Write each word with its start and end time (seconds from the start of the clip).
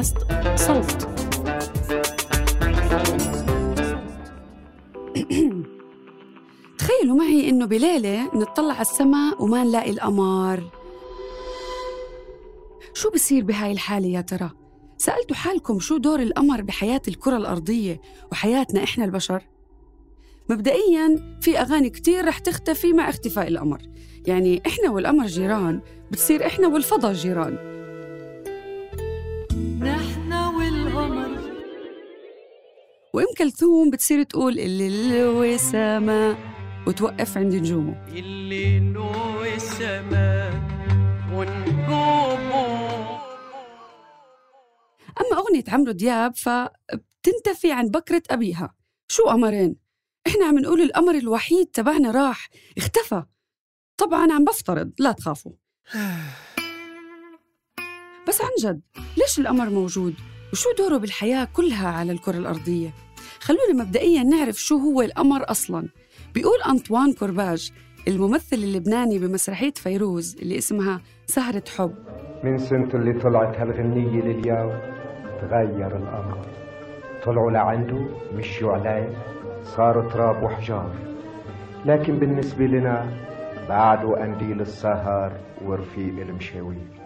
بودكاست 0.00 0.16
صوت 0.56 1.08
تخيلوا 6.78 7.16
معي 7.16 7.48
إنه 7.48 7.66
بليلة 7.66 8.36
نطلع 8.36 8.72
على 8.72 8.80
السماء 8.80 9.42
وما 9.42 9.64
نلاقي 9.64 9.90
القمر 9.90 10.70
شو 12.94 13.10
بصير 13.10 13.44
بهاي 13.44 13.72
الحالة 13.72 14.06
يا 14.06 14.20
ترى؟ 14.20 14.50
سألتوا 14.98 15.36
حالكم 15.36 15.80
شو 15.80 15.96
دور 15.96 16.20
القمر 16.20 16.62
بحياة 16.62 17.02
الكرة 17.08 17.36
الأرضية 17.36 18.00
وحياتنا 18.32 18.84
إحنا 18.84 19.04
البشر؟ 19.04 19.42
مبدئيا 20.48 21.38
في 21.40 21.58
أغاني 21.58 21.90
كتير 21.90 22.28
رح 22.28 22.38
تختفي 22.38 22.92
مع 22.92 23.08
اختفاء 23.08 23.48
القمر 23.48 23.82
يعني 24.26 24.62
إحنا 24.66 24.90
والقمر 24.90 25.26
جيران 25.26 25.80
بتصير 26.10 26.46
إحنا 26.46 26.68
والفضاء 26.68 27.12
جيران 27.12 27.79
وأم 33.30 33.34
كلثوم 33.38 33.90
بتصير 33.90 34.22
تقول 34.22 34.58
اللي 34.58 34.86
الوسامة 34.86 36.38
وتوقف 36.86 37.38
عند 37.38 37.54
نجومه 37.54 38.06
اللي 38.08 38.80
نوي 38.80 39.54
السماء 39.54 40.52
ونجومه 41.32 43.20
أما 45.20 45.38
أغنية 45.38 45.64
عمرو 45.68 45.92
دياب 45.92 46.36
فبتنتفي 46.36 47.72
عن 47.72 47.88
بكرة 47.88 48.22
أبيها 48.30 48.74
شو 49.08 49.22
قمرين؟ 49.22 49.76
إحنا 50.26 50.46
عم 50.46 50.58
نقول 50.58 50.80
القمر 50.80 51.14
الوحيد 51.14 51.66
تبعنا 51.66 52.10
راح 52.10 52.48
اختفى 52.78 53.22
طبعا 53.96 54.32
عم 54.32 54.44
بفترض 54.44 54.92
لا 54.98 55.12
تخافوا 55.12 55.52
بس 58.28 58.40
عن 58.40 58.50
جد 58.60 58.80
ليش 59.16 59.38
القمر 59.38 59.70
موجود؟ 59.70 60.14
وشو 60.52 60.68
دوره 60.78 60.96
بالحياة 60.96 61.44
كلها 61.44 61.88
على 61.88 62.12
الكرة 62.12 62.38
الأرضية؟ 62.38 63.09
خلونا 63.40 63.84
مبدئيا 63.84 64.22
نعرف 64.22 64.56
شو 64.56 64.76
هو 64.76 65.02
القمر 65.02 65.50
أصلا. 65.50 65.88
بيقول 66.34 66.58
أنطوان 66.70 67.12
كورباج 67.12 67.72
الممثل 68.08 68.56
اللبناني 68.56 69.18
بمسرحية 69.18 69.72
فيروز 69.72 70.36
اللي 70.42 70.58
اسمها 70.58 71.00
سهرة 71.26 71.62
حب. 71.76 71.94
من 72.44 72.58
سنة 72.58 72.88
اللي 72.94 73.12
طلعت 73.12 73.56
هالغنية 73.56 74.22
لليوم 74.22 74.80
تغير 75.40 75.96
الأمر. 75.96 76.46
طلعوا 77.24 77.50
لعنده 77.50 78.06
مشوا 78.34 78.72
عليه 78.72 79.08
صاروا 79.62 80.10
تراب 80.10 80.42
وحجار. 80.42 80.94
لكن 81.86 82.18
بالنسبة 82.18 82.64
لنا 82.64 83.08
بعده 83.68 84.08
قنديل 84.08 84.60
السهر 84.60 85.40
ورفيق 85.64 86.20
المشاوير. 86.20 86.99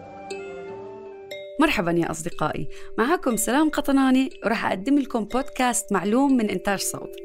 مرحبا 1.59 1.91
يا 1.91 2.11
أصدقائي. 2.11 2.67
معكم 2.97 3.35
سلام 3.35 3.69
قطناني 3.69 4.29
وراح 4.45 4.65
أقدم 4.65 4.99
لكم 4.99 5.23
بودكاست 5.23 5.91
معلوم 5.91 6.37
من 6.37 6.49
إنتاج 6.49 6.79
صوت. 6.79 7.15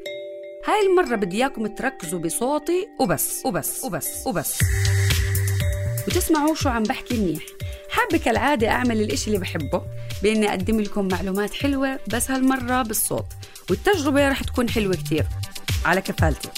هاي 0.67 0.87
المرة 0.87 1.15
بدي 1.15 1.37
إياكم 1.37 1.67
تركزوا 1.67 2.19
بصوتي 2.19 2.87
وبس 2.99 3.45
وبس 3.45 3.83
وبس 3.83 4.27
وبس. 4.27 4.59
وتسمعوا 6.07 6.55
شو 6.55 6.69
عم 6.69 6.83
بحكي 6.83 7.17
منيح. 7.17 7.43
حابة 7.89 8.17
كالعادة 8.17 8.69
أعمل 8.69 9.01
الإشي 9.01 9.27
اللي 9.27 9.39
بحبه 9.39 9.81
بإني 10.23 10.49
أقدم 10.49 10.81
لكم 10.81 11.07
معلومات 11.07 11.53
حلوة 11.53 11.99
بس 12.07 12.31
هالمرة 12.31 12.81
بالصوت 12.81 13.25
والتجربة 13.69 14.29
رح 14.29 14.43
تكون 14.43 14.69
حلوة 14.69 14.95
كتير. 14.95 15.25
على 15.85 16.01
كفالتي. 16.01 16.49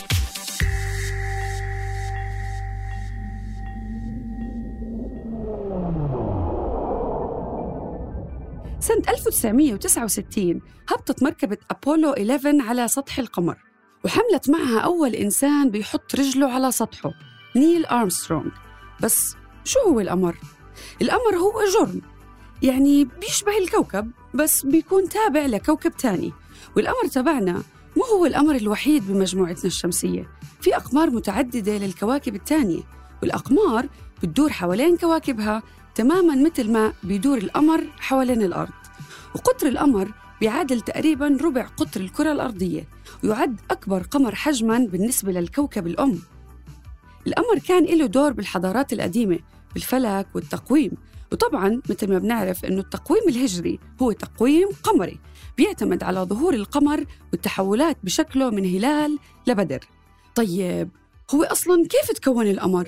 سنة 8.83 9.03
1969 9.09 10.61
هبطت 10.89 11.23
مركبة 11.23 11.57
أبولو 11.71 12.13
11 12.13 12.61
على 12.61 12.87
سطح 12.87 13.19
القمر 13.19 13.57
وحملت 14.05 14.49
معها 14.49 14.79
أول 14.79 15.15
إنسان 15.15 15.69
بيحط 15.69 16.15
رجله 16.15 16.51
على 16.51 16.71
سطحه 16.71 17.11
نيل 17.55 17.85
أرمسترونغ 17.85 18.49
بس 19.01 19.35
شو 19.63 19.79
هو 19.79 19.99
القمر؟ 19.99 20.35
القمر 21.01 21.35
هو 21.37 21.53
جرم 21.73 22.01
يعني 22.61 23.05
بيشبه 23.05 23.57
الكوكب 23.57 24.11
بس 24.33 24.65
بيكون 24.65 25.09
تابع 25.09 25.45
لكوكب 25.45 25.91
تاني 25.97 26.33
والقمر 26.75 27.07
تبعنا 27.11 27.63
مو 27.97 28.03
هو 28.03 28.25
القمر 28.25 28.55
الوحيد 28.55 29.07
بمجموعتنا 29.07 29.65
الشمسية 29.65 30.29
في 30.61 30.75
أقمار 30.75 31.09
متعددة 31.09 31.77
للكواكب 31.77 32.35
التانية 32.35 32.83
والأقمار 33.21 33.87
بتدور 34.23 34.49
حوالين 34.49 34.97
كواكبها 34.97 35.63
تماما 35.95 36.35
مثل 36.35 36.71
ما 36.71 36.93
بيدور 37.03 37.37
القمر 37.37 37.83
حوالين 37.99 38.41
الأرض. 38.41 38.73
وقطر 39.35 39.67
القمر 39.67 40.13
بيعادل 40.41 40.81
تقريبا 40.81 41.37
ربع 41.41 41.67
قطر 41.67 42.01
الكرة 42.01 42.31
الأرضية. 42.31 42.87
ويعد 43.23 43.61
أكبر 43.71 44.03
قمر 44.03 44.35
حجما 44.35 44.79
بالنسبة 44.79 45.31
للكوكب 45.31 45.87
الأم. 45.87 46.19
القمر 47.27 47.59
كان 47.67 47.85
له 47.85 48.05
دور 48.05 48.33
بالحضارات 48.33 48.93
القديمة 48.93 49.39
بالفلك 49.73 50.27
والتقويم. 50.35 50.91
وطبعا 51.31 51.81
مثل 51.89 52.11
ما 52.11 52.19
بنعرف 52.19 52.65
إنه 52.65 52.79
التقويم 52.79 53.29
الهجري 53.29 53.79
هو 54.01 54.11
تقويم 54.11 54.67
قمري 54.83 55.19
بيعتمد 55.57 56.03
على 56.03 56.19
ظهور 56.19 56.53
القمر 56.53 57.05
والتحولات 57.31 57.97
بشكله 58.03 58.49
من 58.49 58.65
هلال 58.65 59.19
لبدر. 59.47 59.87
طيب 60.35 60.89
هو 61.35 61.43
أصلا 61.43 61.87
كيف 61.87 62.11
تكون 62.11 62.47
القمر؟ 62.47 62.87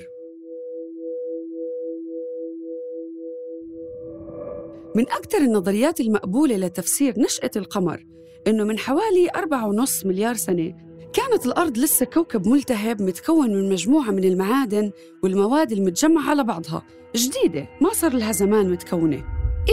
من 4.96 5.02
أكثر 5.02 5.38
النظريات 5.38 6.00
المقبولة 6.00 6.56
لتفسير 6.56 7.14
نشأة 7.18 7.50
القمر 7.56 8.06
إنه 8.46 8.64
من 8.64 8.78
حوالي 8.78 9.28
4.5 9.36 10.06
مليار 10.06 10.34
سنة 10.34 10.74
كانت 11.12 11.46
الأرض 11.46 11.78
لسه 11.78 12.06
كوكب 12.06 12.48
ملتهب 12.48 13.02
متكون 13.02 13.50
من 13.50 13.68
مجموعة 13.68 14.10
من 14.10 14.24
المعادن 14.24 14.90
والمواد 15.22 15.72
المتجمعة 15.72 16.30
على 16.30 16.44
بعضها. 16.44 16.82
جديدة 17.16 17.68
ما 17.80 17.92
صار 17.92 18.14
لها 18.14 18.32
زمان 18.32 18.70
متكونة. 18.70 19.24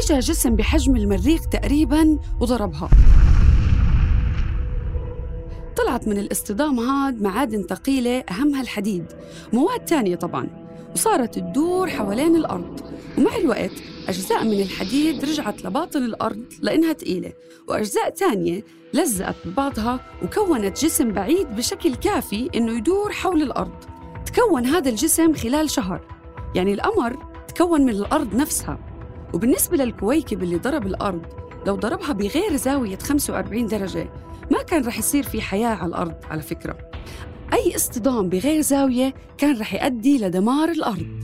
إجا 0.04 0.20
جسم 0.20 0.56
بحجم 0.56 0.96
المريخ 0.96 1.50
تقريباً 1.50 2.20
وضربها. 2.42 2.90
طلعت 5.76 6.08
من 6.08 6.18
الاصطدام 6.18 6.80
هاد 6.80 7.22
معادن 7.22 7.64
ثقيلة 7.64 8.20
أهمها 8.20 8.62
الحديد. 8.62 9.06
مواد 9.54 9.86
تانية 9.86 10.16
طبعاً. 10.16 10.63
وصارت 10.96 11.36
تدور 11.36 11.90
حوالين 11.90 12.36
الأرض. 12.36 12.82
ومع 13.18 13.36
الوقت 13.36 13.72
أجزاء 14.10 14.44
من 14.44 14.62
الحديد 14.62 15.26
رجعت 15.26 15.66
لباطن 15.66 16.04
الأرض 16.04 16.44
لأنها 16.62 16.94
تقيلة 16.94 17.34
وأجزاء 17.68 18.10
تانية 18.10 18.64
لزقت 18.94 19.36
ببعضها 19.46 20.00
وكونت 20.24 20.86
جسم 20.86 21.12
بعيد 21.12 21.48
بشكل 21.56 21.96
كافي 21.96 22.50
إنه 22.56 22.78
يدور 22.78 23.12
حول 23.12 23.42
الأرض. 23.42 23.76
تكون 24.26 24.66
هذا 24.66 24.90
الجسم 24.90 25.34
خلال 25.34 25.70
شهر. 25.70 26.02
يعني 26.56 26.74
القمر 26.74 27.18
تكون 27.48 27.82
من 27.82 27.90
الأرض 27.90 28.36
نفسها. 28.36 28.80
وبالنسبة 29.34 29.78
للكويكب 29.78 30.44
اللي 30.44 30.58
ضرب 30.58 30.88
الأرض 30.88 31.22
لو 31.68 31.76
ضربها 31.76 32.14
بغير 32.14 32.56
زاوية 32.56 32.98
45 32.98 33.68
درجة 33.68 34.10
ما 34.52 34.62
كان 34.64 34.86
رح 34.86 34.98
يصير 34.98 35.24
في 35.24 35.42
حياة 35.42 35.76
على 35.76 35.90
الأرض 35.90 36.16
على 36.30 36.42
فكرة. 36.42 36.93
أي 37.54 37.76
اصطدام 37.76 38.30
بغير 38.30 38.62
زاوية 38.62 39.14
كان 39.38 39.60
رح 39.60 39.74
يؤدي 39.74 40.18
لدمار 40.18 40.72
الأرض. 40.72 41.24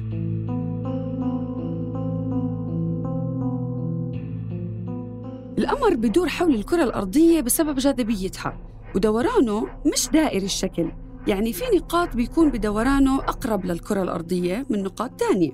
القمر 5.57 5.95
بدور 5.95 6.29
حول 6.29 6.55
الكرة 6.55 6.83
الأرضية 6.83 7.41
بسبب 7.41 7.75
جاذبيتها 7.79 8.57
ودورانه 8.95 9.67
مش 9.93 10.09
دائري 10.13 10.45
الشكل. 10.45 10.91
يعني 11.27 11.53
في 11.53 11.63
نقاط 11.75 12.15
بيكون 12.15 12.49
بدورانه 12.51 13.19
أقرب 13.19 13.65
للكرة 13.65 14.03
الأرضية 14.03 14.65
من 14.69 14.83
نقاط 14.83 15.11
تانية. 15.11 15.51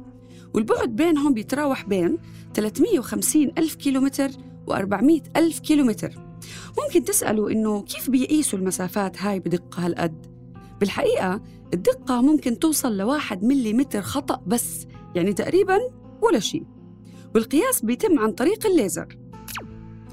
والبعد 0.54 0.90
بينهم 0.90 1.34
بيتراوح 1.34 1.86
بين 1.86 2.18
350 2.54 3.52
ألف 3.58 3.76
كيلومتر 3.76 4.30
و400 4.70 5.22
ألف 5.38 5.60
كيلومتر. 5.60 6.16
ممكن 6.84 7.04
تسألوا 7.04 7.52
إنه 7.52 7.82
كيف 7.82 8.10
بيقيسوا 8.10 8.60
المسافات 8.60 9.22
هاي 9.22 9.40
بدقة 9.40 9.86
هالقد؟ 9.86 10.35
بالحقيقة 10.80 11.42
الدقة 11.74 12.22
ممكن 12.22 12.60
توصل 12.60 12.98
لواحد 12.98 13.44
مليمتر 13.44 14.02
خطأ 14.02 14.42
بس 14.48 14.88
يعني 15.16 15.34
تقريبا 15.34 15.80
ولا 16.22 16.40
شيء. 16.40 16.64
والقياس 17.36 17.86
بيتم 17.86 18.20
عن 18.20 18.32
طريق 18.32 18.66
الليزر. 18.68 19.18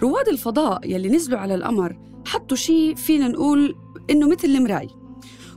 رواد 0.03 0.29
الفضاء 0.29 0.91
يلي 0.91 1.09
نزلوا 1.09 1.39
على 1.39 1.55
القمر 1.55 1.99
حطوا 2.27 2.57
شيء 2.57 2.95
فينا 2.95 3.29
نقول 3.29 3.75
إنه 4.11 4.29
مثل 4.29 4.49
المراي. 4.49 4.89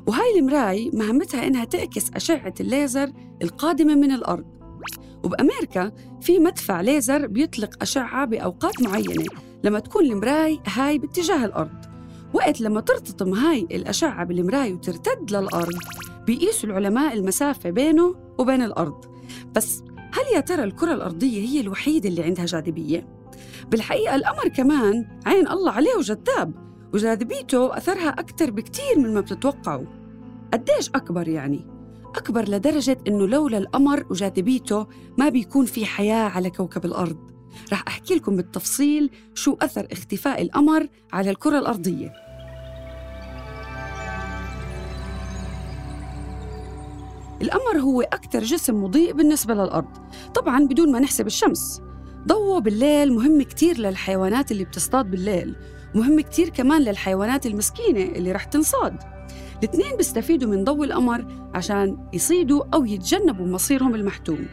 وهاي 0.08 0.40
المراي 0.40 0.92
مهمتها 0.94 1.48
إنها 1.48 1.66
تعكس 1.66 2.12
أشعة 2.16 2.54
الليزر 2.60 3.12
القادمة 3.42 3.96
من 3.96 4.12
الأرض. 4.12 4.46
وبأمريكا 5.24 5.92
في 6.22 6.40
مدفع 6.40 6.82
ليزر 6.82 7.28
بيطلق 7.28 7.76
أشعة 7.82 8.26
بأوقات 8.26 8.82
معينة 8.82 9.26
لما 9.64 9.80
تكون 9.80 10.06
المراي 10.06 10.60
هاي 10.68 10.98
باتجاه 10.98 11.46
الأرض. 11.46 11.95
وقت 12.36 12.62
لما 12.62 12.82
ترتطم 12.82 13.34
هاي 13.34 13.62
الأشعة 13.62 14.26
بالمراي 14.26 14.74
وترتد 14.74 15.32
للأرض 15.32 15.74
بيقيسوا 16.26 16.70
العلماء 16.70 17.14
المسافة 17.14 17.70
بينه 17.70 18.16
وبين 18.38 18.62
الأرض 18.62 19.06
بس 19.56 19.84
هل 19.90 20.36
يا 20.36 20.40
ترى 20.40 20.64
الكرة 20.64 20.94
الأرضية 20.94 21.48
هي 21.48 21.60
الوحيدة 21.60 22.10
اللي 22.10 22.24
عندها 22.24 22.46
جاذبية؟ 22.46 23.08
بالحقيقة 23.72 24.16
القمر 24.16 24.48
كمان 24.48 25.20
عين 25.26 25.48
الله 25.48 25.72
عليه 25.72 25.96
وجذاب 25.96 26.54
وجاذبيته 26.94 27.78
أثرها 27.78 28.10
أكثر 28.10 28.52
بكتير 28.52 29.00
من 29.00 29.14
ما 29.14 29.22
بتتوقعوا 29.22 29.86
قديش 30.54 30.90
أكبر 30.90 31.28
يعني؟ 31.28 31.68
أكبر 32.16 32.50
لدرجة 32.50 32.98
إنه 33.08 33.28
لولا 33.28 33.58
القمر 33.58 34.06
وجاذبيته 34.10 34.88
ما 35.18 35.30
بيكون 35.30 35.66
في 35.66 35.86
حياة 35.86 36.30
على 36.30 36.50
كوكب 36.50 36.86
الأرض 36.86 37.18
رح 37.72 37.84
أحكي 37.88 38.16
لكم 38.16 38.36
بالتفصيل 38.36 39.10
شو 39.34 39.58
أثر 39.62 39.88
اختفاء 39.92 40.42
القمر 40.42 40.88
على 41.14 41.30
الكرة 41.30 41.60
الأرضية 41.60 42.25
القمر 47.42 47.80
هو 47.80 48.02
أكثر 48.02 48.44
جسم 48.44 48.84
مضيء 48.84 49.14
بالنسبة 49.14 49.54
للأرض 49.54 49.98
طبعا 50.36 50.66
بدون 50.66 50.92
ما 50.92 51.00
نحسب 51.00 51.28
الشمس. 51.28 51.82
ضوءه 52.28 52.60
بالليل 52.60 53.14
مهم 53.14 53.42
كتير 53.42 53.78
للحيوانات 53.78 54.52
اللي 54.52 54.64
بتصطاد 54.64 55.12
بالليل 55.12 55.56
مهم 55.96 56.22
كتير 56.22 56.50
كمان 56.50 56.82
للحيوانات 56.82 57.46
المسكينة 57.46 58.02
اللي 58.02 58.32
رح 58.32 58.44
تنصاد. 58.44 58.96
الاثنين 59.64 59.98
بيستفيدوا 59.98 60.50
من 60.50 60.64
ضوء 60.64 60.86
القمر 60.86 61.26
عشان 61.54 61.98
يصيدوا 62.14 62.64
أو 62.74 62.86
يتجنبوا 62.86 63.48
مصيرهم 63.48 63.96
المحتوم. 63.96 64.46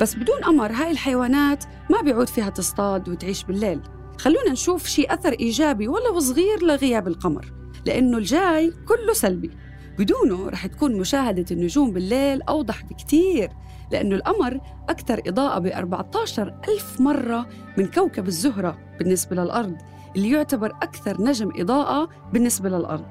بس 0.00 0.14
بدون 0.14 0.40
قمر 0.44 0.72
هاي 0.72 0.90
الحيوانات 0.90 1.64
ما 1.90 2.02
بيعود 2.02 2.28
فيها 2.28 2.50
تصطاد 2.50 3.08
وتعيش 3.08 3.44
بالليل. 3.44 3.80
خلونا 4.18 4.52
نشوف 4.52 4.86
شيء 4.86 5.14
أثر 5.14 5.32
إيجابي 5.32 5.88
ولو 5.88 6.18
صغير 6.18 6.62
لغياب 6.62 7.08
القمر 7.08 7.52
لأنه 7.86 8.18
الجاي 8.18 8.72
كله 8.88 9.12
سلبي. 9.12 9.50
بدونه 9.98 10.48
رح 10.48 10.66
تكون 10.66 10.96
مشاهدة 10.96 11.44
النجوم 11.50 11.90
بالليل 11.90 12.42
أوضح 12.42 12.82
بكتير 12.84 13.50
لأنه 13.92 14.16
القمر 14.16 14.60
أكثر 14.88 15.20
إضاءة 15.26 15.58
ب 15.58 15.66
14 15.66 16.60
ألف 16.68 17.00
مرة 17.00 17.46
من 17.78 17.86
كوكب 17.86 18.28
الزهرة 18.28 18.78
بالنسبة 18.98 19.36
للأرض 19.36 19.76
اللي 20.16 20.30
يعتبر 20.30 20.70
أكثر 20.70 21.22
نجم 21.22 21.50
إضاءة 21.56 22.08
بالنسبة 22.32 22.68
للأرض. 22.68 23.06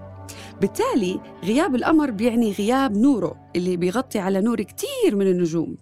بالتالي 0.62 1.20
غياب 1.44 1.76
القمر 1.76 2.12
بيعني 2.12 2.52
غياب 2.52 2.98
نوره 2.98 3.50
اللي 3.56 3.78
بيغطي 3.78 4.20
على 4.20 4.42
نور 4.42 4.62
كتير 4.62 5.16
من 5.16 5.28
النجوم. 5.28 5.78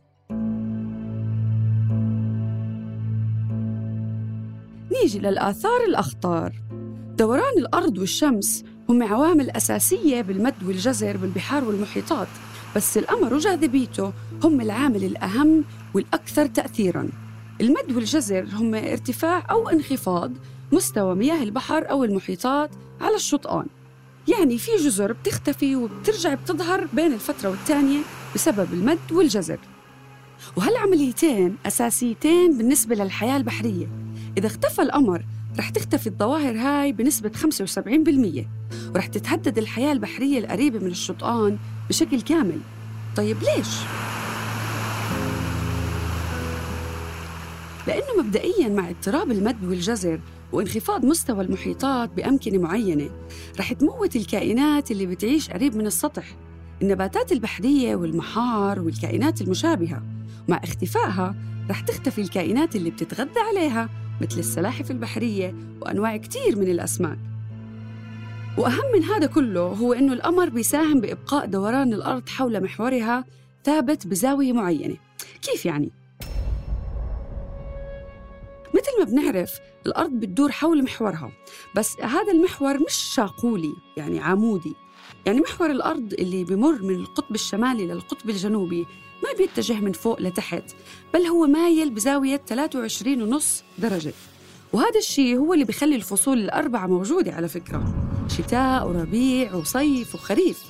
نيجي 4.91 5.19
للآثار 5.19 5.83
الأخطار. 5.87 6.61
دوران 7.17 7.57
الأرض 7.57 7.97
والشمس 7.97 8.63
هم 8.89 9.03
عوامل 9.03 9.49
أساسية 9.49 10.21
بالمد 10.21 10.63
والجزر 10.65 11.17
بالبحار 11.17 11.63
والمحيطات 11.63 12.27
بس 12.75 12.97
القمر 12.97 13.33
وجاذبيته 13.33 14.13
هم 14.43 14.61
العامل 14.61 15.03
الأهم 15.03 15.63
والأكثر 15.93 16.45
تأثيراً. 16.45 17.09
المد 17.61 17.91
والجزر 17.95 18.47
هم 18.53 18.75
ارتفاع 18.75 19.45
أو 19.51 19.69
انخفاض 19.69 20.31
مستوى 20.71 21.15
مياه 21.15 21.43
البحر 21.43 21.89
أو 21.89 22.03
المحيطات 22.03 22.69
على 23.01 23.15
الشطآن. 23.15 23.65
يعني 24.27 24.57
في 24.57 24.71
جزر 24.75 25.11
بتختفي 25.11 25.75
وبترجع 25.75 26.33
بتظهر 26.33 26.87
بين 26.93 27.13
الفترة 27.13 27.49
والتانية 27.49 27.99
بسبب 28.35 28.73
المد 28.73 29.11
والجزر. 29.11 29.59
وهالعمليتين 30.55 31.55
أساسيتين 31.65 32.57
بالنسبة 32.57 32.95
للحياة 32.95 33.37
البحرية. 33.37 34.06
إذا 34.37 34.47
اختفى 34.47 34.81
القمر 34.81 35.25
رح 35.59 35.69
تختفي 35.69 36.07
الظواهر 36.07 36.57
هاي 36.57 36.91
بنسبة 36.91 37.29
75% 37.29 38.45
ورح 38.95 39.07
تتهدد 39.07 39.57
الحياة 39.57 39.91
البحرية 39.91 40.39
القريبة 40.39 40.79
من 40.79 40.91
الشطآن 40.91 41.57
بشكل 41.89 42.21
كامل. 42.21 42.59
طيب 43.15 43.37
ليش؟ 43.37 43.67
لأنه 47.87 48.23
مبدئياً 48.23 48.69
مع 48.69 48.89
اضطراب 48.89 49.31
المد 49.31 49.65
والجزر 49.65 50.19
وانخفاض 50.51 51.05
مستوى 51.05 51.43
المحيطات 51.43 52.09
بأمكنة 52.09 52.57
معينة 52.57 53.09
رح 53.59 53.73
تموت 53.73 54.15
الكائنات 54.15 54.91
اللي 54.91 55.05
بتعيش 55.05 55.49
قريب 55.49 55.75
من 55.75 55.85
السطح. 55.85 56.25
النباتات 56.81 57.31
البحرية 57.31 57.95
والمحار 57.95 58.79
والكائنات 58.79 59.41
المشابهة 59.41 60.03
مع 60.47 60.61
اختفائها 60.63 61.35
رح 61.69 61.79
تختفي 61.79 62.21
الكائنات 62.21 62.75
اللي 62.75 62.89
بتتغذى 62.89 63.39
عليها. 63.39 64.06
مثل 64.21 64.39
السلاحف 64.39 64.91
البحرية 64.91 65.55
وأنواع 65.81 66.17
كتير 66.17 66.55
من 66.55 66.71
الأسماك. 66.71 67.17
وأهم 68.57 68.91
من 68.93 69.03
هذا 69.03 69.27
كله 69.27 69.61
هو 69.61 69.93
إنه 69.93 70.13
القمر 70.13 70.49
بيساهم 70.49 71.01
بإبقاء 71.01 71.45
دوران 71.45 71.93
الأرض 71.93 72.29
حول 72.29 72.63
محورها 72.63 73.25
ثابت 73.63 74.07
بزاوية 74.07 74.53
معينة. 74.53 74.95
كيف 75.41 75.65
يعني؟ 75.65 75.91
مثل 78.75 78.99
ما 78.99 79.05
بنعرف 79.05 79.59
الأرض 79.85 80.11
بتدور 80.11 80.51
حول 80.51 80.83
محورها 80.83 81.31
بس 81.75 81.99
هذا 82.01 82.31
المحور 82.31 82.77
مش 82.83 82.93
شاقولي 82.93 83.73
يعني 83.97 84.19
عمودي. 84.19 84.73
يعني 85.25 85.39
محور 85.39 85.71
الأرض 85.71 86.13
اللي 86.13 86.43
بمر 86.43 86.81
من 86.81 86.95
القطب 86.95 87.35
الشمالي 87.35 87.85
للقطب 87.85 88.29
الجنوبي 88.29 88.85
ما 89.27 89.37
بيتجه 89.37 89.79
من 89.79 89.91
فوق 89.91 90.21
لتحت 90.21 90.63
بل 91.13 91.21
هو 91.21 91.47
مايل 91.47 91.89
بزاوية 91.89 92.41
23.5 92.49 93.63
درجة. 93.77 94.13
وهذا 94.73 94.99
الشيء 94.99 95.37
هو 95.37 95.53
اللي 95.53 95.65
بيخلي 95.65 95.95
الفصول 95.95 96.37
الأربعة 96.37 96.87
موجودة 96.87 97.33
على 97.33 97.47
فكرة. 97.47 97.93
شتاء 98.27 98.87
وربيع 98.87 99.55
وصيف 99.55 100.15
وخريف. 100.15 100.63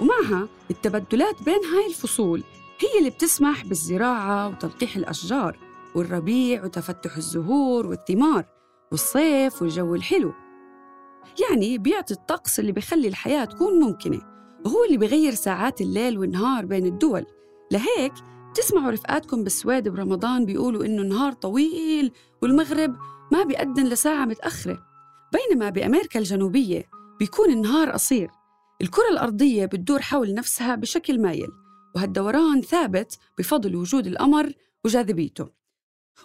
ومعها 0.00 0.48
التبدلات 0.70 1.42
بين 1.42 1.64
هاي 1.74 1.86
الفصول 1.88 2.42
هي 2.80 2.98
اللي 2.98 3.10
بتسمح 3.10 3.64
بالزراعة 3.64 4.48
وتلقيح 4.48 4.96
الأشجار 4.96 5.58
والربيع 5.94 6.64
وتفتح 6.64 7.16
الزهور 7.16 7.86
والثمار 7.86 8.44
والصيف 8.90 9.62
والجو 9.62 9.94
الحلو. 9.94 10.32
يعني 11.40 11.78
بيعطي 11.78 12.14
الطقس 12.14 12.60
اللي 12.60 12.72
بيخلي 12.72 13.08
الحياة 13.08 13.44
تكون 13.44 13.80
ممكنة. 13.80 14.35
وهو 14.64 14.84
اللي 14.84 14.96
بيغير 14.96 15.34
ساعات 15.34 15.80
الليل 15.80 16.18
والنهار 16.18 16.66
بين 16.66 16.86
الدول. 16.86 17.26
لهيك 17.70 18.12
تسمعوا 18.54 18.90
رفقاتكم 18.90 19.44
بالسويد 19.44 19.88
برمضان 19.88 20.44
بيقولوا 20.44 20.84
إنه 20.84 21.02
النهار 21.02 21.32
طويل 21.32 22.12
والمغرب 22.42 22.96
ما 23.32 23.42
بيأذن 23.42 23.86
لساعة 23.86 24.24
متأخرة. 24.24 24.78
بينما 25.32 25.70
بأمريكا 25.70 26.18
الجنوبية 26.18 26.88
بيكون 27.18 27.50
النهار 27.50 27.90
قصير. 27.90 28.30
الكرة 28.80 29.08
الأرضية 29.10 29.66
بتدور 29.66 30.02
حول 30.02 30.34
نفسها 30.34 30.74
بشكل 30.74 31.22
مايل 31.22 31.48
وهالدوران 31.94 32.62
ثابت 32.62 33.18
بفضل 33.38 33.76
وجود 33.76 34.06
القمر 34.06 34.52
وجاذبيته. 34.84 35.48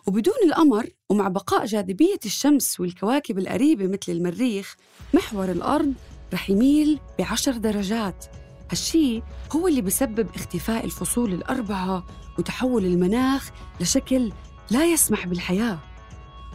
وبدون 0.08 0.36
القمر 0.46 0.88
ومع 1.10 1.28
بقاء 1.28 1.66
جاذبية 1.66 2.20
الشمس 2.26 2.80
والكواكب 2.80 3.40
القريبة 3.40 3.88
مثل 3.88 4.12
المريخ 4.12 4.76
محور 5.14 5.52
الأرض 5.52 5.94
رح 6.34 6.50
يميل 6.50 7.00
بعشر 7.20 7.52
درجات. 7.52 8.26
هالشي 8.72 9.22
هو 9.52 9.68
اللي 9.68 9.82
بسبب 9.82 10.28
اختفاء 10.36 10.86
الفصول 10.86 11.34
الأربعة 11.34 12.06
وتحول 12.40 12.86
المناخ 12.86 13.50
لشكل 13.80 14.32
لا 14.72 14.86
يسمح 14.86 15.28
بالحياة. 15.28 15.80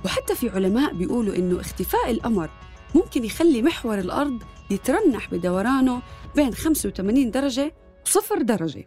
وحتى 0.05 0.35
في 0.35 0.51
علماء 0.51 0.95
بيقولوا 0.95 1.37
إنه 1.37 1.61
اختفاء 1.61 2.11
القمر 2.11 2.51
ممكن 2.95 3.25
يخلي 3.25 3.63
محور 3.63 3.99
الأرض 3.99 4.43
يترنح 4.71 5.31
بدورانه 5.31 6.03
بين 6.37 6.55
85 6.55 7.31
درجة 7.31 7.75
وصفر 8.07 8.43
درجة. 8.43 8.85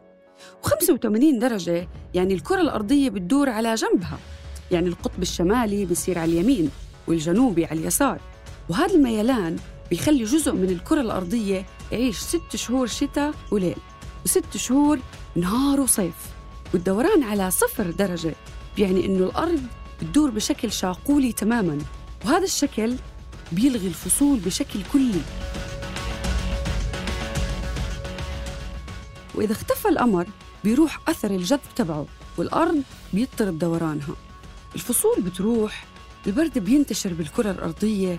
و85 0.64 1.40
درجة 1.40 1.88
يعني 2.14 2.34
الكرة 2.34 2.62
الأرضية 2.62 3.10
بتدور 3.10 3.50
على 3.50 3.76
جنبها. 3.76 4.18
يعني 4.72 4.88
القطب 4.88 5.22
الشمالي 5.22 5.86
بيصير 5.86 6.20
على 6.20 6.32
اليمين 6.32 6.72
والجنوبي 7.08 7.66
على 7.66 7.80
اليسار. 7.80 8.20
وهذا 8.70 8.96
الميلان 8.96 9.58
بيخلي 9.90 10.24
جزء 10.24 10.54
من 10.54 10.70
الكرة 10.70 11.02
الأرضية 11.02 11.66
يعيش 11.92 12.18
ست 12.20 12.56
شهور 12.56 12.88
شتاء 12.88 13.34
وليل 13.52 13.78
وست 14.26 14.58
شهور 14.58 15.00
نهار 15.36 15.80
وصيف. 15.80 16.16
والدوران 16.74 17.24
على 17.24 17.52
صفر 17.52 17.92
درجة 17.92 18.36
بيعني 18.76 19.06
إنه 19.06 19.26
الأرض 19.26 19.62
بتدور 20.02 20.30
بشكل 20.30 20.72
شاقولي 20.72 21.32
تماماً 21.34 21.78
وهذا 22.26 22.44
الشكل 22.44 22.96
بيلغي 23.52 23.88
الفصول 23.88 24.40
بشكل 24.40 24.80
كلي. 24.94 25.22
وإذا 29.36 29.52
اختفى 29.52 29.88
القمر 29.90 30.28
بيروح 30.64 31.00
أثر 31.08 31.32
الجذب 31.32 31.60
تبعه 31.76 32.06
والأرض 32.38 32.84
بيضطرب 33.14 33.60
دورانها. 33.60 34.16
الفصول 34.76 35.22
بتروح 35.22 35.86
البرد 36.28 36.60
بينتشر 36.60 37.14
بالكرة 37.14 37.52
الأرضية 37.52 38.18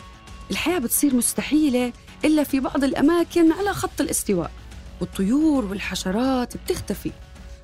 الحياة 0.50 0.78
بتصير 0.78 1.14
مستحيلة 1.14 1.92
إلا 2.25 2.45
في 2.45 2.61
بعض 2.61 2.85
الأماكن 2.85 3.52
على 3.52 3.73
خط 3.75 4.00
الاستواء 4.00 4.50
والطيور 5.00 5.64
والحشرات 5.64 6.57
بتختفي. 6.57 7.12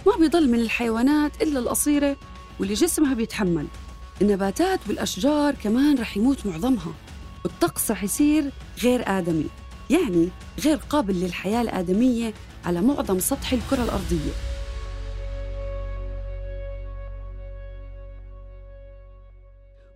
ما 0.06 0.16
بيضل 0.16 0.48
من 0.50 0.60
الحيوانات 0.60 1.42
إلا 1.42 1.58
القصيرة 1.58 2.16
واللي 2.60 2.74
جسمها 2.74 3.14
بيتحمل. 3.14 3.66
النباتات 4.22 4.80
والأشجار 4.88 5.54
كمان 5.54 5.98
رح 5.98 6.16
يموت 6.16 6.46
معظمها 6.46 6.92
والطقس 7.44 7.90
رح 7.90 8.04
يصير 8.04 8.50
غير 8.82 9.18
آدمي 9.18 9.46
يعني 9.90 10.28
غير 10.64 10.76
قابل 10.76 11.14
للحياة 11.14 11.62
الآدمية 11.62 12.34
على 12.64 12.80
معظم 12.80 13.18
سطح 13.18 13.52
الكرة 13.52 13.82
الأرضية. 13.82 14.32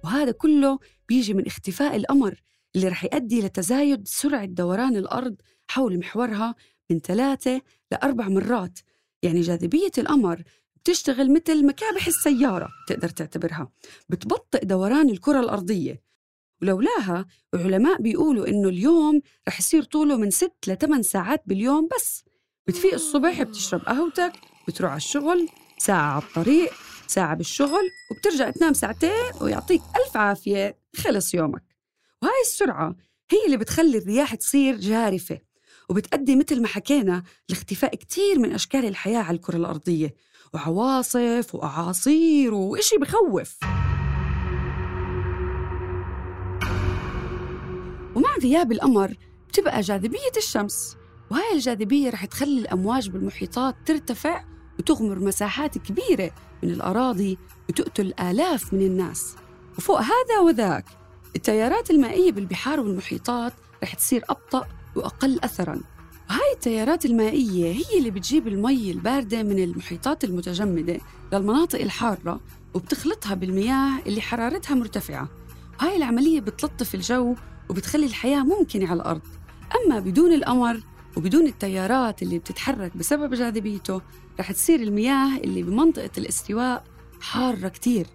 وهذا 0.05 0.33
كله 0.33 0.79
بيجي 1.09 1.35
من 1.35 1.47
اختفاء 1.47 1.97
القمر 1.97 2.43
اللي 2.77 2.89
رح 2.89 3.05
يؤدي 3.05 3.41
لتزايد 3.41 4.09
سرعة 4.09 4.45
دوران 4.45 4.97
الأرض 4.97 5.37
حول 5.69 5.99
محورها 5.99 6.55
من 6.91 6.99
ثلاثة 7.01 7.63
لأربع 7.93 8.29
مرات. 8.29 8.79
يعني 9.23 9.41
جاذبية 9.41 9.91
القمر 9.99 10.43
بتشتغل 10.77 11.33
مثل 11.33 11.67
مكابح 11.67 12.07
السيارة 12.07 12.69
تقدر 12.89 13.09
تعتبرها. 13.09 13.73
بتبطئ 14.09 14.65
دوران 14.65 15.11
الكرة 15.11 15.41
الأرضية. 15.41 16.03
ولولاها 16.63 17.27
العلماء 17.55 18.03
بيقولوا 18.03 18.49
إنه 18.49 18.69
اليوم 18.69 19.21
رح 19.49 19.61
يصير 19.61 19.83
طوله 19.83 20.17
من 20.17 20.31
6 20.31 20.73
ل 20.73 20.77
8 20.77 21.03
ساعات 21.03 21.43
باليوم 21.47 21.89
بس. 21.97 22.25
بتفيق 22.67 22.95
الصبح 22.95 23.43
بتشرب 23.43 23.81
قهوتك 23.81 24.33
بتروح 24.69 24.91
على 24.91 24.97
الشغل 24.97 25.49
ساعة 25.79 26.13
على 26.13 26.23
الطريق 26.23 26.73
ساعة 27.07 27.35
بالشغل 27.35 27.89
وبترجع 28.11 28.51
تنام 28.51 28.73
ساعتين 28.73 29.33
ويعطيك 29.41 29.83
ألف 30.07 30.17
عافية. 30.17 30.79
خلص 30.97 31.35
يومك. 31.35 31.70
وهاي 32.23 32.41
السرعة 32.47 32.97
هي 33.31 33.47
اللي 33.47 33.57
بتخلي 33.57 33.99
الرياح 33.99 34.35
تصير 34.35 34.77
جارفة 34.77 35.39
وبتأدي 35.89 36.37
مثل 36.37 36.63
ما 36.63 36.69
حكينا 36.69 37.23
لاختفاء 37.49 37.95
كتير 37.95 38.39
من 38.39 38.53
أشكال 38.53 38.85
الحياة 38.85 39.19
على 39.23 39.37
الكرة 39.37 39.57
الأرضية 39.57 40.15
وعواصف 40.55 41.55
وأعاصير 41.55 42.55
وإشي 42.55 42.97
بخوف. 42.97 43.59
ومع 48.15 48.37
غياب 48.43 48.73
القمر 48.73 49.15
بتبقى 49.49 49.81
جاذبية 49.81 50.33
الشمس 50.37 50.97
وهاي 51.31 51.55
الجاذبية 51.55 52.11
رح 52.11 52.25
تخلي 52.25 52.61
الأمواج 52.61 53.11
بالمحيطات 53.11 53.77
ترتفع 53.87 54.45
وتغمر 54.79 55.19
مساحات 55.19 55.79
كبيرة 55.79 56.31
من 56.63 56.71
الأراضي 56.71 57.39
وتقتل 57.69 58.15
آلاف 58.21 58.75
من 58.75 58.81
الناس. 58.83 59.37
وفوق 59.79 60.01
هذا 60.01 60.39
وذاك 60.45 61.00
التيارات 61.37 61.91
المائية 61.91 62.33
بالبحار 62.33 62.81
والمحيطات 62.81 63.53
رح 63.83 63.95
تصير 63.95 64.25
أبطأ 64.31 64.67
وأقل 64.97 65.41
أثراً. 65.45 65.81
وهاي 66.31 66.53
التيارات 66.55 67.05
المائية 67.05 67.73
هي 67.73 67.99
اللي 67.99 68.11
بتجيب 68.11 68.49
المي 68.49 68.91
الباردة 68.91 69.43
من 69.43 69.59
المحيطات 69.65 70.25
المتجمدة 70.25 70.99
للمناطق 71.33 71.81
الحارة 71.81 72.41
وبتخلطها 72.75 73.35
بالمياه 73.35 73.99
اللي 74.07 74.21
حرارتها 74.21 74.75
مرتفعة. 74.75 75.29
وهاي 75.81 75.97
العملية 75.97 76.41
بتلطف 76.41 76.95
الجو 76.95 77.35
وبتخلي 77.71 78.07
الحياة 78.07 78.43
ممكنة 78.43 78.87
على 78.91 78.97
الأرض. 78.97 79.21
أما 79.87 80.01
بدون 80.01 80.33
القمر 80.33 80.81
وبدون 81.17 81.47
التيارات 81.47 82.23
اللي 82.23 82.39
بتتحرك 82.39 82.97
بسبب 82.97 83.35
جاذبيته 83.35 84.01
رح 84.41 84.53
تصير 84.53 84.81
المياه 84.81 85.37
اللي 85.37 85.63
بمنطقة 85.63 86.11
الاستواء 86.19 86.85
حارة 87.21 87.69
كتير. 87.69 88.07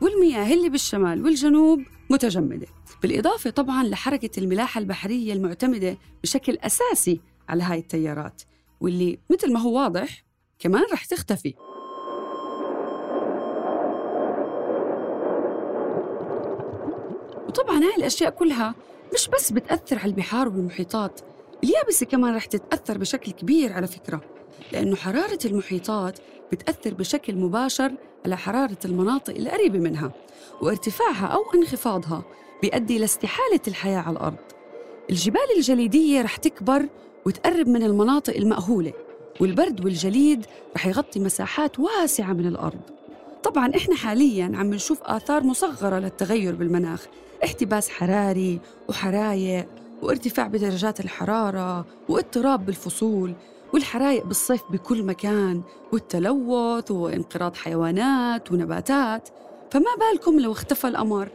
والمياه 0.00 0.54
اللي 0.54 0.68
بالشمال 0.68 1.24
والجنوب 1.24 1.82
متجمدة. 2.12 2.66
بالإضافة 3.02 3.50
طبعا 3.50 3.84
لحركة 3.84 4.40
الملاحة 4.40 4.78
البحرية 4.78 5.32
المعتمدة 5.32 5.98
بشكل 6.22 6.56
أساسي 6.56 7.20
على 7.48 7.62
هاي 7.62 7.78
التيارات 7.78 8.42
واللي 8.80 9.18
مثل 9.30 9.52
ما 9.52 9.60
هو 9.60 9.76
واضح 9.78 10.24
كمان 10.58 10.82
رح 10.92 11.04
تختفي. 11.04 11.54
وطبعا 17.48 17.78
هاي 17.78 17.96
الأشياء 17.98 18.30
كلها 18.30 18.74
مش 19.14 19.28
بس 19.28 19.52
بتأثر 19.52 19.98
على 19.98 20.10
البحار 20.10 20.48
والمحيطات 20.48 21.20
اليابسة 21.64 22.06
كمان 22.06 22.34
رح 22.36 22.44
تتأثر 22.44 22.98
بشكل 22.98 23.32
كبير 23.32 23.72
على 23.72 23.86
فكرة 23.86 24.20
لأنه 24.72 24.96
حرارة 24.96 25.38
المحيطات 25.44 26.18
بتأثر 26.52 26.94
بشكل 26.94 27.36
مباشر 27.36 27.92
على 28.24 28.36
حرارة 28.36 28.78
المناطق 28.84 29.34
القريبة 29.34 29.78
منها 29.78 30.12
وارتفاعها 30.62 31.26
أو 31.26 31.40
انخفاضها 31.54 32.22
بيؤدي 32.62 32.98
لاستحالة 32.98 33.60
الحياة 33.68 33.98
على 33.98 34.16
الأرض. 34.16 34.36
الجبال 35.10 35.56
الجليدية 35.56 36.22
رح 36.22 36.36
تكبر 36.36 36.88
وتقرب 37.26 37.68
من 37.68 37.82
المناطق 37.82 38.36
المأهولة 38.36 38.92
والبرد 39.40 39.84
والجليد 39.84 40.46
رح 40.76 40.86
يغطي 40.86 41.20
مساحات 41.20 41.78
واسعة 41.78 42.32
من 42.32 42.46
الأرض. 42.46 42.80
طبعا 43.42 43.72
إحنا 43.76 43.94
حالياً 43.94 44.52
عم 44.54 44.74
نشوف 44.74 45.02
آثار 45.02 45.42
مصغرة 45.42 45.98
للتغير 45.98 46.54
بالمناخ 46.54 47.06
احتباس 47.44 47.88
حراري 47.88 48.60
وحرايق 48.88 49.66
وارتفاع 50.02 50.46
بدرجات 50.46 51.00
الحرارة 51.00 51.86
واضطراب 52.08 52.66
بالفصول 52.66 53.34
والحرايق 53.74 54.26
بالصيف 54.26 54.62
بكل 54.70 55.02
مكان 55.02 55.62
والتلوث 55.92 56.90
وانقراض 56.90 57.56
حيوانات 57.56 58.52
ونباتات. 58.52 59.28
فما 59.70 59.90
بالكم 60.00 60.40
لو 60.40 60.52
اختفى 60.52 60.88
القمر 60.88 61.28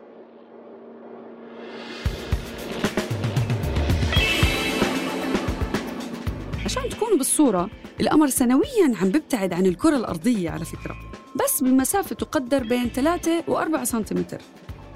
عشان 6.65 6.89
تكونوا 6.89 7.17
بالصورة 7.17 7.69
القمر 8.01 8.27
سنوياً 8.27 8.95
عم 9.01 9.09
بيبتعد 9.09 9.53
عن 9.53 9.65
الكرة 9.65 9.97
الأرضية 9.97 10.49
على 10.49 10.65
فكرة 10.65 10.95
بس 11.35 11.63
بمسافة 11.63 12.15
تقدر 12.15 12.63
بين 12.63 12.89
3 12.89 13.41
و4 13.41 13.83
سنتيمتر 13.83 14.41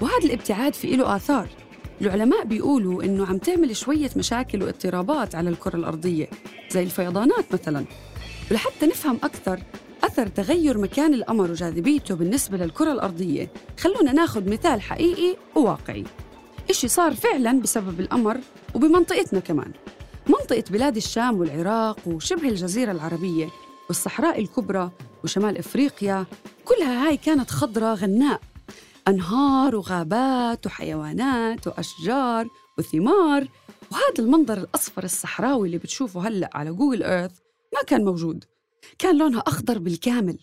وهذا 0.00 0.24
الابتعاد 0.24 0.74
في 0.74 0.96
له 0.96 1.16
آثار. 1.16 1.61
العلماء 2.02 2.44
بيقولوا 2.44 3.02
إنه 3.02 3.26
عم 3.26 3.38
تعمل 3.38 3.76
شوية 3.76 4.10
مشاكل 4.16 4.62
واضطرابات 4.62 5.34
على 5.34 5.50
الكرة 5.50 5.76
الأرضية 5.76 6.28
زي 6.70 6.82
الفيضانات 6.82 7.44
مثلاً. 7.52 7.84
ولحتى 8.50 8.86
نفهم 8.86 9.18
أكثر 9.22 9.62
أثر 10.04 10.26
تغير 10.26 10.78
مكان 10.78 11.14
القمر 11.14 11.50
وجاذبيته 11.50 12.14
بالنسبة 12.14 12.56
للكرة 12.56 12.92
الأرضية 12.92 13.50
خلونا 13.80 14.12
ناخذ 14.12 14.50
مثال 14.50 14.80
حقيقي 14.80 15.36
وواقعي. 15.56 16.04
إشي 16.70 16.88
صار 16.88 17.14
فعلاً 17.14 17.60
بسبب 17.60 18.00
القمر 18.00 18.38
وبمنطقتنا 18.74 19.40
كمان. 19.40 19.72
منطقة 20.26 20.64
بلاد 20.70 20.96
الشام 20.96 21.38
والعراق 21.38 21.98
وشبه 22.06 22.48
الجزيرة 22.48 22.92
العربية 22.92 23.48
والصحراء 23.88 24.40
الكبرى 24.40 24.90
وشمال 25.24 25.58
إفريقيا 25.58 26.26
كلها 26.64 27.08
هاي 27.08 27.16
كانت 27.16 27.50
خضرة 27.50 27.94
غناء. 27.94 28.40
أنهار 29.08 29.76
وغابات 29.76 30.66
وحيوانات 30.66 31.66
وأشجار 31.66 32.48
وثمار. 32.78 33.48
وهذا 33.90 34.18
المنظر 34.18 34.58
الأصفر 34.58 35.04
الصحراوي 35.04 35.66
اللي 35.66 35.78
بتشوفه 35.78 36.28
هلأ 36.28 36.50
على 36.54 36.72
جوجل 36.72 37.02
إيرث 37.02 37.38
ما 37.74 37.82
كان 37.86 38.04
موجود. 38.04 38.44
كان 38.98 39.18
لونها 39.18 39.40
أخضر 39.40 39.78
بالكامل 39.78 40.38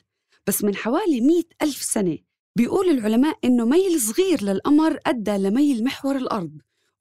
بس 0.48 0.64
من 0.64 0.76
حوالي 0.76 1.22
مئة 1.22 1.46
ألف 1.62 1.84
سنة 1.84 2.18
بيقول 2.56 2.90
العلماء 2.90 3.38
إنه 3.44 3.66
ميل 3.66 4.02
صغير 4.02 4.44
للقمر 4.44 5.00
أدى 5.06 5.38
لميل 5.38 5.84
محور 5.84 6.16
الأرض. 6.16 6.52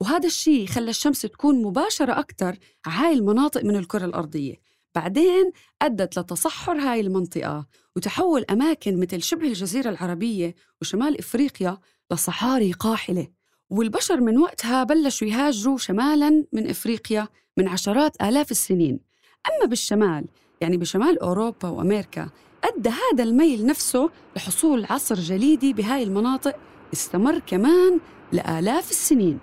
وهذا 0.00 0.26
الشيء 0.26 0.66
خلى 0.66 0.90
الشمس 0.90 1.22
تكون 1.22 1.62
مباشرة 1.62 2.18
أكثر 2.18 2.58
على 2.86 2.96
هاي 2.96 3.12
المناطق 3.14 3.64
من 3.64 3.76
الكرة 3.76 4.04
الأرضية. 4.04 4.67
بعدين 4.99 5.52
أدت 5.83 6.19
لتصحر 6.19 6.73
هاي 6.73 7.00
المنطقة 7.00 7.67
وتحول 7.97 8.45
أماكن 8.50 9.00
مثل 9.00 9.23
شبه 9.23 9.47
الجزيرة 9.47 9.90
العربية 9.90 10.55
وشمال 10.81 11.19
إفريقيا 11.19 11.78
لصحاري 12.12 12.73
قاحلة. 12.73 13.26
والبشر 13.71 14.21
من 14.21 14.38
وقتها 14.38 14.85
بلشوا 14.85 15.28
يهاجروا 15.28 15.78
شمالاً 15.78 16.45
من 16.52 16.69
إفريقيا 16.71 17.28
من 17.57 17.69
عشرات 17.69 18.23
آلاف 18.23 18.50
السنين. 18.50 19.00
أما 19.49 19.69
بالشمال 19.69 20.26
يعني 20.61 20.76
بشمال 20.76 21.19
أوروبا 21.19 21.69
وأمريكا 21.69 22.28
أدى 22.64 22.88
هذا 22.88 23.25
الميل 23.25 23.67
نفسه 23.67 24.11
لحصول 24.37 24.87
عصر 24.90 25.14
جليدي 25.14 25.73
بهاي 25.73 26.02
المناطق 26.02 26.57
استمر 26.93 27.38
كمان 27.38 28.00
لآلاف 28.33 28.90
السنين. 28.90 29.38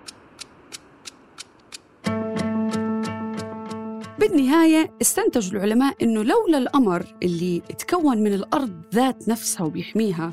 بالنهاية 4.20 4.92
استنتج 5.02 5.56
العلماء 5.56 5.96
إنه 6.02 6.24
لولا 6.24 6.58
القمر 6.58 7.06
اللي 7.24 7.60
تكون 7.60 8.18
من 8.18 8.34
الأرض 8.34 8.82
ذات 8.94 9.30
نفسها 9.30 9.66
وبيحميها 9.66 10.32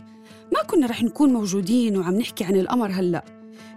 ما 0.52 0.62
كنا 0.66 0.86
رح 0.86 1.02
نكون 1.02 1.32
موجودين 1.32 1.96
وعم 1.96 2.14
نحكي 2.14 2.44
عن 2.44 2.56
القمر 2.56 2.90
هلأ. 2.90 3.24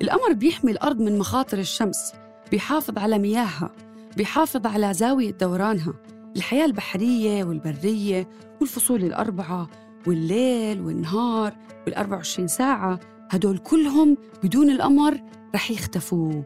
القمر 0.01 0.33
بيحمي 0.33 0.71
الأرض 0.71 0.99
من 1.01 1.17
مخاطر 1.19 1.59
الشمس 1.59 2.13
بيحافظ 2.51 2.97
على 2.97 3.19
مياهها 3.19 3.71
بيحافظ 4.17 4.67
على 4.67 4.93
زاوية 4.93 5.31
دورانها 5.31 5.93
الحياة 6.35 6.65
البحرية 6.65 7.43
والبرية 7.43 8.29
والفصول 8.61 9.03
الأربعة 9.03 9.69
والليل 10.07 10.81
والنهار 10.81 11.53
وال24 11.89 12.45
ساعة 12.45 12.99
هدول 13.29 13.57
كلهم 13.57 14.17
بدون 14.43 14.69
القمر 14.69 15.21
رح 15.55 15.71
يختفوا. 15.71 16.43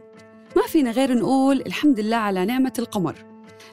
ما 0.55 0.61
فينا 0.67 0.91
غير 0.91 1.13
نقول 1.13 1.61
الحمد 1.61 1.99
لله 1.99 2.17
على 2.17 2.45
نعمة 2.45 2.73
القمر. 2.79 3.15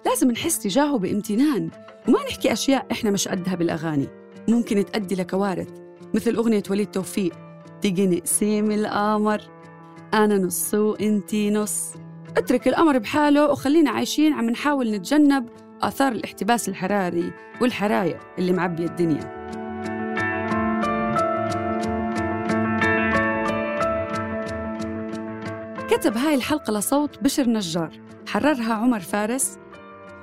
لازم 0.07 0.31
نحس 0.31 0.59
تجاهه 0.59 0.99
بامتنان. 0.99 1.71
وما 2.09 2.19
نحكي 2.29 2.53
أشياء 2.53 2.87
إحنا 2.93 3.11
مش 3.11 3.29
قدها 3.29 3.55
بالأغاني. 3.55 4.09
ممكن 4.49 4.85
تؤدي 4.85 5.15
لكوارث 5.15 5.69
مثل 6.15 6.35
أغنية 6.35 6.63
وليد 6.71 6.91
توفيق. 6.91 7.33
تيجي 7.81 8.07
نقسم 8.07 8.71
القمر 8.71 9.41
أنا 10.15 10.39
نص 10.39 10.75
وإنتي 10.75 11.51
نص. 11.51 11.93
اترك 12.37 12.69
القمر 12.69 12.99
بحاله 12.99 13.51
وخلينا 13.51 13.91
عايشين 13.91 14.33
عم 14.33 14.51
نحاول 14.51 14.91
نتجنب 14.91 15.49
آثار 15.83 16.13
الاحتباس 16.13 16.69
الحراري 16.69 17.33
والحرايق 17.61 18.19
اللي 18.39 18.53
معبية 18.53 18.87
الدنيا. 18.87 19.37
كتب 25.91 26.17
هاي 26.17 26.35
الحلقة 26.35 26.73
لصوت 26.73 27.23
بشر 27.23 27.49
نجار 27.49 27.91
حررها 28.29 28.75
عمر 28.75 29.01
فارس 29.01 29.59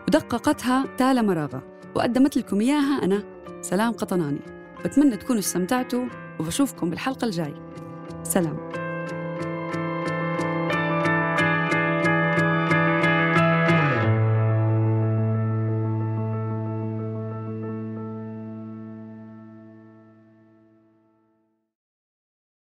ودققتها 0.08 0.86
تالا 0.98 1.22
مراغة 1.22 1.64
وقدمت 1.96 2.38
لكم 2.38 2.62
إياها 2.62 3.04
أنا 3.04 3.24
سلام 3.62 3.94
قطناني. 3.94 4.40
بتمنى 4.86 5.18
تكونوا 5.18 5.40
استمتعتوا 5.40 6.06
وبشوفكم 6.40 6.90
بالحلقة 6.90 7.26
الجاي 7.26 7.54
سلام. 8.24 8.83